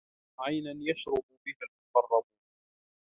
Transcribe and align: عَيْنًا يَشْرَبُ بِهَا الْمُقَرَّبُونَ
عَيْنًا 0.39 0.71
يَشْرَبُ 0.91 1.23
بِهَا 1.45 1.57
الْمُقَرَّبُونَ 1.69 2.29